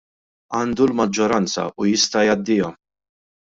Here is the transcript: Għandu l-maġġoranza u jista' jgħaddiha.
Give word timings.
Għandu 0.59 0.87
l-maġġoranza 0.87 1.67
u 1.81 1.87
jista' 1.93 2.27
jgħaddiha. 2.27 2.75